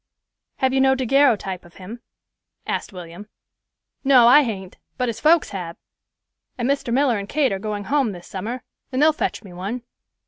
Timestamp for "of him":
1.63-2.01